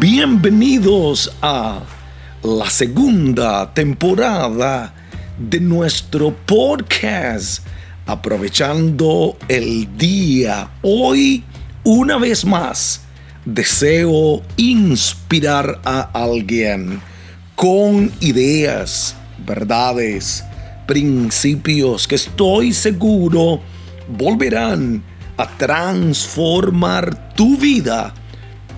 [0.00, 1.82] Bienvenidos a
[2.42, 4.94] la segunda temporada
[5.36, 7.66] de nuestro podcast.
[8.06, 11.44] Aprovechando el día, hoy
[11.84, 13.02] una vez más
[13.44, 17.02] deseo inspirar a alguien
[17.54, 19.14] con ideas,
[19.46, 20.42] verdades,
[20.86, 23.60] principios que estoy seguro
[24.08, 25.04] volverán
[25.36, 28.14] a transformar tu vida,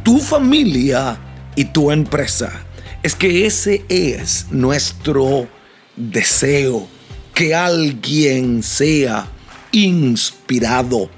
[0.02, 1.18] tu familia
[1.54, 2.64] y tu empresa.
[3.02, 5.48] Es que ese es nuestro
[5.96, 6.86] deseo,
[7.34, 9.26] que alguien sea
[9.72, 11.10] inspirado,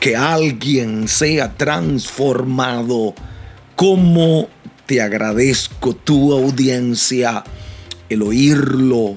[0.00, 3.14] que alguien sea transformado.
[3.76, 4.48] Como
[4.86, 7.44] te agradezco tu audiencia,
[8.08, 9.16] el oírlo,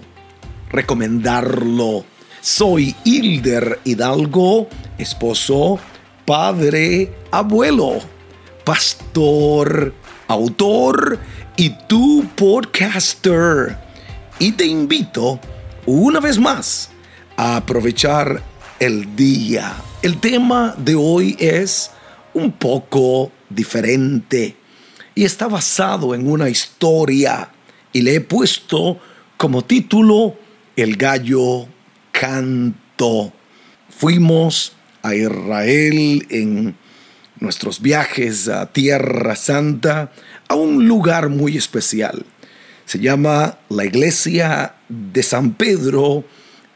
[0.70, 2.06] recomendarlo.
[2.42, 5.80] Soy Hilder Hidalgo, esposo,
[6.26, 8.15] padre, abuelo,
[8.66, 9.94] pastor,
[10.28, 11.20] autor
[11.56, 13.78] y tu podcaster.
[14.40, 15.40] Y te invito
[15.86, 16.90] una vez más
[17.38, 18.42] a aprovechar
[18.80, 19.74] el día.
[20.02, 21.92] El tema de hoy es
[22.34, 24.58] un poco diferente
[25.14, 27.50] y está basado en una historia
[27.94, 29.00] y le he puesto
[29.38, 30.36] como título
[30.76, 31.68] El gallo
[32.12, 33.32] canto.
[33.90, 36.76] Fuimos a Israel en
[37.40, 40.12] nuestros viajes a Tierra Santa
[40.48, 42.26] a un lugar muy especial.
[42.86, 46.24] Se llama la iglesia de San Pedro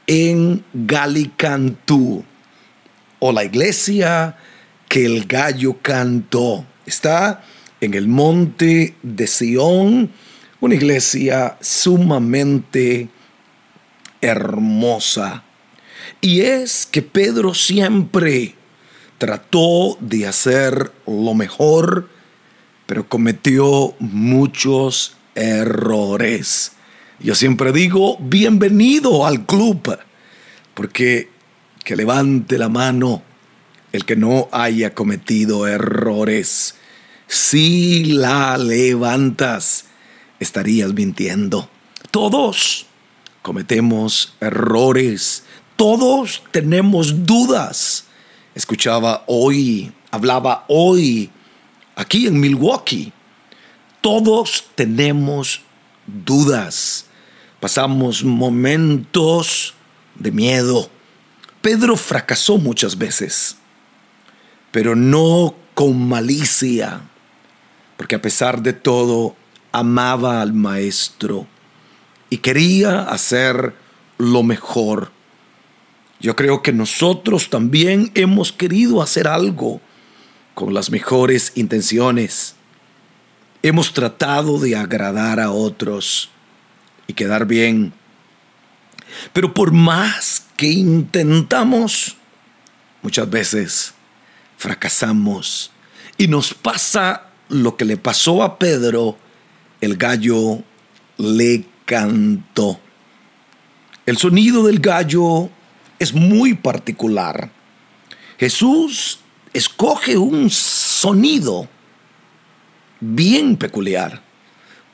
[0.07, 2.23] en Galicantú
[3.19, 4.35] o la iglesia
[4.87, 6.65] que el gallo cantó.
[6.85, 7.43] Está
[7.79, 10.11] en el monte de Sión,
[10.59, 13.09] una iglesia sumamente
[14.21, 15.43] hermosa.
[16.21, 18.55] Y es que Pedro siempre
[19.19, 22.09] trató de hacer lo mejor,
[22.87, 26.71] pero cometió muchos errores.
[27.19, 29.99] Yo siempre digo, bienvenido al club,
[30.73, 31.29] porque
[31.83, 33.21] que levante la mano
[33.91, 36.75] el que no haya cometido errores.
[37.27, 39.85] Si la levantas,
[40.39, 41.69] estarías mintiendo.
[42.11, 42.85] Todos
[43.41, 45.43] cometemos errores,
[45.75, 48.05] todos tenemos dudas.
[48.59, 51.29] Escuchaba hoy, hablaba hoy,
[51.95, 53.13] aquí en Milwaukee.
[54.01, 55.61] Todos tenemos
[56.05, 57.05] dudas.
[57.61, 59.75] Pasamos momentos
[60.15, 60.89] de miedo.
[61.61, 63.55] Pedro fracasó muchas veces,
[64.71, 66.99] pero no con malicia,
[67.95, 69.37] porque a pesar de todo
[69.71, 71.47] amaba al maestro
[72.29, 73.73] y quería hacer
[74.17, 75.13] lo mejor.
[76.19, 79.79] Yo creo que nosotros también hemos querido hacer algo
[80.53, 82.55] con las mejores intenciones.
[83.63, 86.29] Hemos tratado de agradar a otros
[87.07, 87.93] y quedar bien.
[89.31, 92.17] Pero por más que intentamos,
[93.01, 93.93] muchas veces
[94.57, 95.71] fracasamos
[96.17, 99.17] y nos pasa lo que le pasó a Pedro,
[99.79, 100.63] el gallo
[101.17, 102.79] le cantó.
[104.05, 105.49] El sonido del gallo
[105.99, 107.51] es muy particular.
[108.39, 109.19] Jesús
[109.53, 111.67] escoge un sonido
[113.01, 114.21] bien peculiar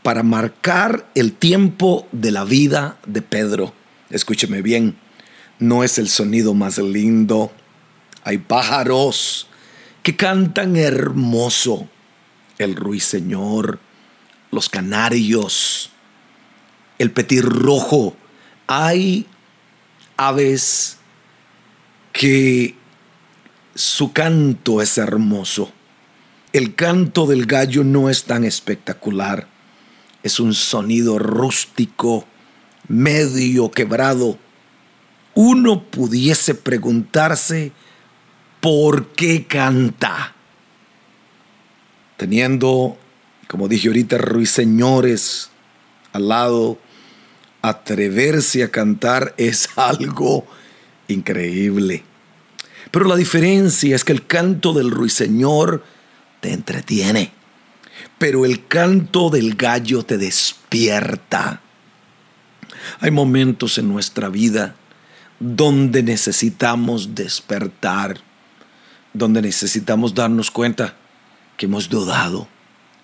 [0.04, 3.74] para marcar el tiempo de la vida de Pedro.
[4.10, 4.98] Escúcheme bien,
[5.60, 7.52] no es el sonido más lindo.
[8.24, 9.48] Hay pájaros
[10.04, 11.88] que cantan hermoso.
[12.58, 13.80] El ruiseñor,
[14.52, 15.90] los canarios,
[17.00, 18.16] el petirrojo.
[18.68, 19.28] Hay
[20.18, 20.98] aves
[22.14, 22.76] que
[23.74, 25.72] su canto es hermoso.
[26.54, 29.48] El canto del gallo no es tan espectacular.
[30.24, 32.26] Es un sonido rústico,
[32.88, 34.40] medio quebrado.
[35.34, 37.74] Uno pudiese preguntarse
[38.62, 40.34] por qué canta.
[42.16, 42.98] Teniendo,
[43.50, 45.52] como dije ahorita, ruiseñores
[46.14, 46.80] al lado,
[47.70, 50.46] atreverse a cantar es algo
[51.08, 52.04] increíble.
[52.92, 55.84] Pero la diferencia es que el canto del ruiseñor
[56.40, 57.32] te entretiene,
[58.18, 61.62] pero el canto del gallo te despierta.
[63.00, 64.76] Hay momentos en nuestra vida
[65.40, 68.20] donde necesitamos despertar,
[69.14, 70.96] donde necesitamos darnos cuenta
[71.58, 72.48] que hemos dudado,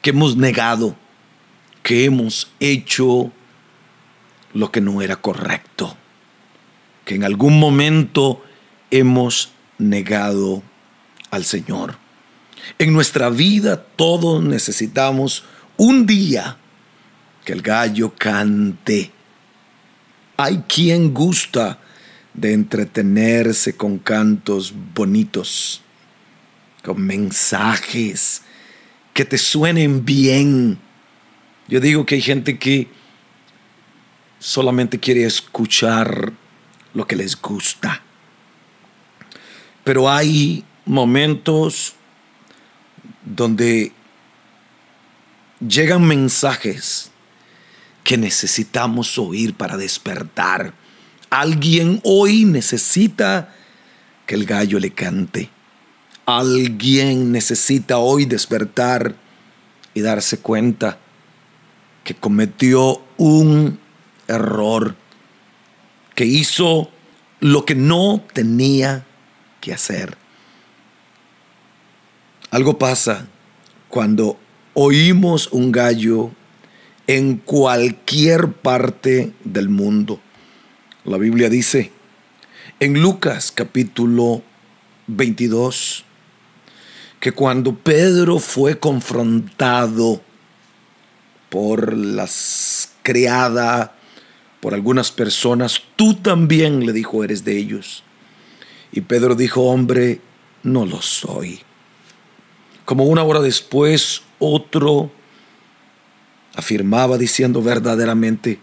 [0.02, 0.96] que hemos negado,
[1.84, 3.32] que hemos hecho
[4.54, 5.96] lo que no era correcto,
[7.06, 8.44] que en algún momento
[8.90, 10.64] hemos negado
[11.30, 11.98] al Señor.
[12.78, 15.44] En nuestra vida todos necesitamos
[15.78, 16.58] un día
[17.46, 19.12] que el gallo cante.
[20.38, 21.80] Hay quien gusta
[22.34, 25.82] de entretenerse con cantos bonitos,
[26.84, 28.44] con mensajes
[29.14, 30.80] que te suenen bien.
[31.68, 32.88] Yo digo que hay gente que
[34.42, 36.34] solamente quiere escuchar
[36.96, 38.02] lo que les gusta.
[39.84, 41.94] Pero hay momentos
[43.24, 43.92] donde
[45.66, 47.12] llegan mensajes
[48.04, 50.74] que necesitamos oír para despertar.
[51.30, 53.54] Alguien hoy necesita
[54.26, 55.50] que el gallo le cante.
[56.26, 59.16] Alguien necesita hoy despertar
[59.94, 60.98] y darse cuenta
[62.04, 63.81] que cometió un
[64.28, 64.96] error,
[66.16, 66.90] que hizo
[67.40, 69.06] lo que no tenía
[69.60, 70.18] que hacer.
[72.52, 73.28] Algo pasa
[73.90, 74.38] cuando
[74.74, 76.32] oímos un gallo
[77.08, 80.20] en cualquier parte del mundo.
[81.04, 81.92] La Biblia dice
[82.80, 84.42] en Lucas capítulo
[85.08, 86.06] 22
[87.20, 90.22] que cuando Pedro fue confrontado
[91.50, 93.92] por las criadas,
[94.62, 98.04] por algunas personas, tú también le dijo, eres de ellos.
[98.92, 100.22] Y Pedro dijo, hombre,
[100.64, 101.62] no lo soy.
[102.86, 105.12] Como una hora después, otro
[106.56, 108.60] afirmaba diciendo verdaderamente,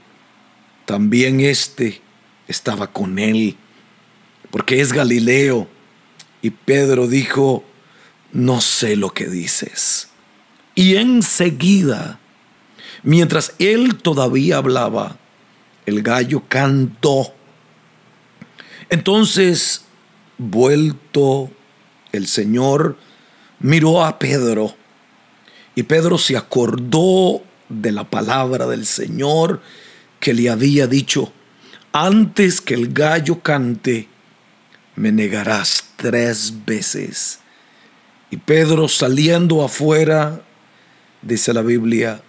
[0.85, 2.01] también este
[2.47, 3.57] estaba con él,
[4.51, 5.69] porque es Galileo.
[6.43, 7.65] Y Pedro dijo,
[8.33, 10.09] no sé lo que dices.
[10.75, 12.21] Y enseguida,
[13.03, 15.19] mientras él todavía hablaba,
[15.89, 17.33] el gallo cantó.
[18.91, 19.85] Entonces,
[20.37, 21.51] vuelto
[22.13, 22.97] el Señor,
[23.61, 24.75] miró a Pedro
[25.75, 29.61] y Pedro se acordó de la palabra del Señor
[30.21, 31.33] que le había dicho,
[31.93, 34.09] antes que el gallo cante,
[34.97, 37.39] me negarás tres veces.
[38.31, 40.43] Y Pedro saliendo afuera,
[41.23, 42.23] dice la Biblia,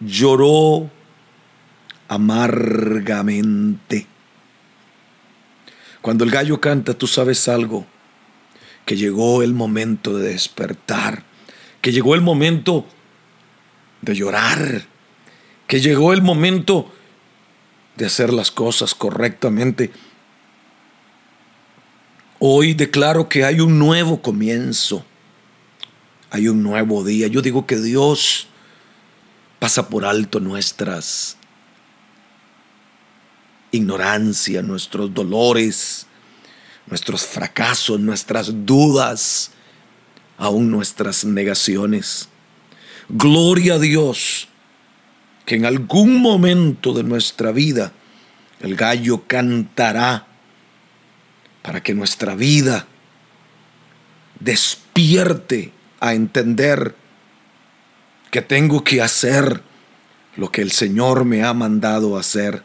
[0.00, 0.90] lloró
[2.08, 4.06] amargamente.
[6.00, 7.86] Cuando el gallo canta, tú sabes algo,
[8.84, 11.24] que llegó el momento de despertar,
[11.80, 12.86] que llegó el momento
[14.02, 14.86] de llorar,
[15.66, 16.92] que llegó el momento
[17.96, 19.90] de hacer las cosas correctamente.
[22.38, 25.04] Hoy declaro que hay un nuevo comienzo,
[26.30, 27.28] hay un nuevo día.
[27.28, 28.48] Yo digo que Dios
[29.58, 31.38] pasa por alto nuestras
[33.74, 36.06] ignorancia, nuestros dolores,
[36.86, 39.50] nuestros fracasos, nuestras dudas,
[40.36, 42.28] aún nuestras negaciones.
[43.08, 44.48] Gloria a Dios
[45.46, 47.92] que en algún momento de nuestra vida
[48.60, 50.26] el gallo cantará
[51.62, 52.86] para que nuestra vida
[54.40, 56.94] despierte a entender
[58.30, 59.62] que tengo que hacer
[60.36, 62.62] lo que el Señor me ha mandado hacer.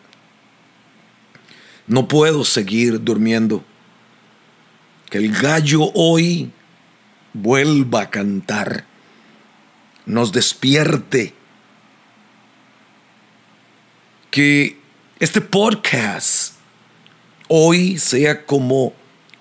[1.89, 3.65] No puedo seguir durmiendo.
[5.09, 6.51] Que el gallo hoy
[7.33, 8.85] vuelva a cantar,
[10.05, 11.33] nos despierte.
[14.29, 14.77] Que
[15.19, 16.53] este podcast
[17.47, 18.93] hoy sea como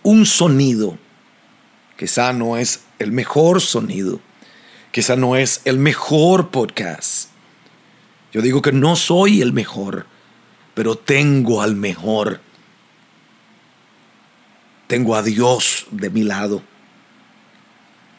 [0.03, 0.99] un sonido.
[1.99, 4.21] Quizá no es el mejor sonido.
[4.91, 7.29] Quizá no es el mejor podcast.
[8.33, 10.07] Yo digo que no soy el mejor
[10.79, 12.41] pero tengo al mejor.
[14.87, 16.63] Tengo a Dios de mi lado.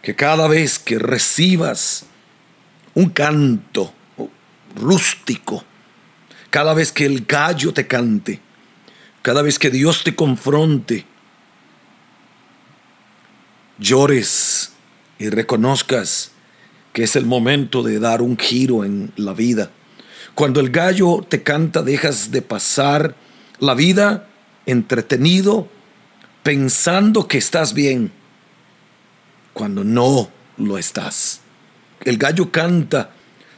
[0.01, 2.05] Que cada vez que recibas
[2.95, 3.93] un canto
[4.75, 5.63] rústico,
[6.49, 8.41] cada vez que el gallo te cante,
[9.21, 11.05] cada vez que Dios te confronte,
[13.77, 14.73] llores
[15.17, 16.33] y reconozcas
[16.91, 19.71] que es el momento de dar un giro en la vida
[20.35, 23.15] cuando el gallo te canta, dejas de pasar
[23.59, 24.27] la vida
[24.65, 25.67] entretenido
[26.43, 28.11] pensando que estás bien,
[29.53, 31.41] cuando no lo estás.
[32.01, 33.11] El gallo canta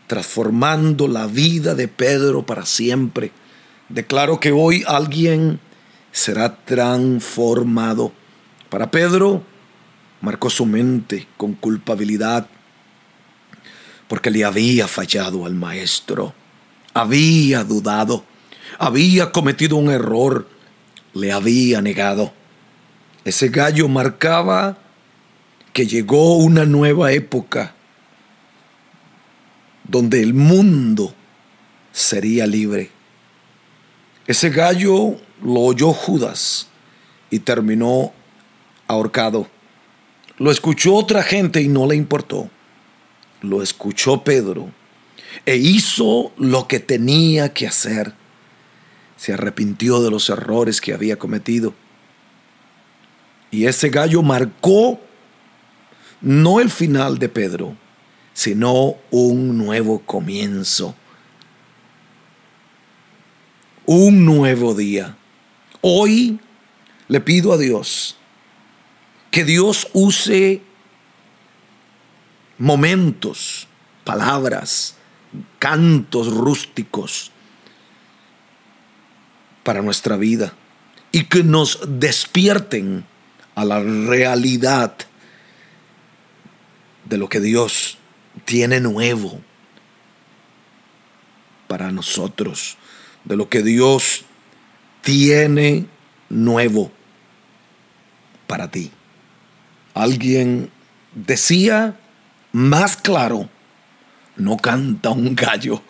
[0.08, 3.32] transformando la vida de Pedro para siempre.
[3.90, 5.60] Declaro que hoy alguien
[6.12, 8.12] será transformado.
[8.70, 9.44] Para Pedro
[10.22, 12.48] marcó su mente con culpabilidad
[14.08, 16.34] porque le había fallado al maestro
[16.94, 18.24] había dudado,
[18.78, 20.48] había cometido un error,
[21.14, 22.34] le había negado.
[23.24, 24.78] Ese gallo marcaba
[25.74, 27.76] que llegó una nueva época
[29.84, 31.14] donde el mundo
[31.92, 32.90] sería libre.
[34.28, 36.68] Ese gallo lo oyó Judas
[37.30, 38.14] y terminó
[38.88, 39.48] ahorcado.
[40.38, 42.50] Lo escuchó otra gente y no le importó.
[43.42, 44.72] Lo escuchó Pedro
[45.46, 48.14] e hizo lo que tenía que hacer.
[49.18, 51.74] Se arrepintió de los errores que había cometido.
[53.52, 55.00] Y ese gallo marcó
[56.22, 57.76] no el final de Pedro,
[58.34, 60.96] sino un nuevo comienzo.
[63.86, 65.18] Un nuevo día.
[65.82, 66.40] Hoy
[67.08, 68.16] le pido a Dios
[69.32, 70.62] que Dios use
[72.58, 73.68] momentos,
[74.04, 74.96] palabras,
[75.60, 77.32] cantos rústicos
[79.64, 80.54] para nuestra vida
[81.12, 83.06] y que nos despierten
[83.56, 84.96] a la realidad
[87.06, 87.98] de lo que Dios
[88.46, 89.42] tiene nuevo
[91.68, 92.78] para nosotros,
[93.26, 94.26] de lo que Dios
[95.02, 95.86] tiene
[96.30, 96.92] nuevo
[98.48, 98.92] para ti.
[99.94, 100.72] Alguien
[101.14, 102.00] decía
[102.52, 103.50] más claro,
[104.42, 105.82] no canta un gallo.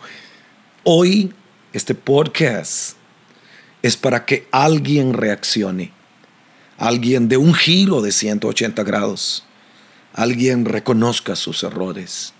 [0.84, 1.32] Hoy
[1.72, 2.96] este podcast
[3.80, 5.92] es para que alguien reaccione,
[6.76, 9.44] alguien de un giro de 180 grados,
[10.12, 12.34] alguien reconozca sus errores,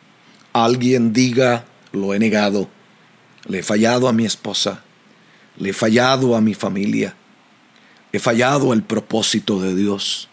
[0.53, 2.69] alguien diga, lo he negado,
[3.47, 4.83] le he fallado a mi esposa,
[5.57, 7.17] le he fallado a mi familia,
[8.13, 10.29] he fallado el propósito de Dios,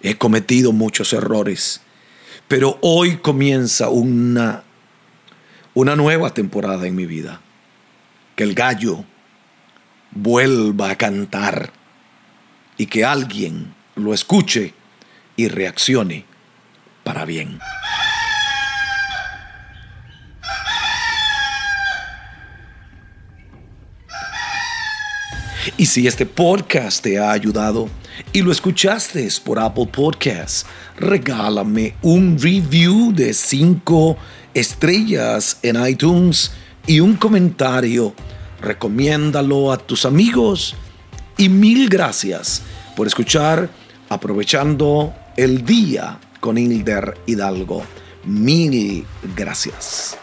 [0.00, 1.82] he cometido muchos errores,
[2.48, 4.64] pero hoy comienza una
[5.78, 7.40] una nueva temporada en mi vida.
[8.34, 9.04] Que el gallo
[10.10, 11.70] vuelva a cantar
[12.76, 14.74] y que alguien lo escuche
[15.36, 16.24] y reaccione
[17.04, 17.60] para bien.
[25.76, 27.88] Y si este podcast te ha ayudado
[28.32, 34.16] y lo escuchaste por Apple Podcasts, regálame un review de 5
[34.54, 36.52] estrellas en iTunes
[36.86, 38.14] y un comentario.
[38.60, 40.74] Recomiéndalo a tus amigos
[41.36, 42.62] y mil gracias
[42.96, 43.70] por escuchar
[44.08, 47.84] aprovechando el día con Hilder Hidalgo.
[48.24, 49.04] Mil
[49.36, 50.18] gracias.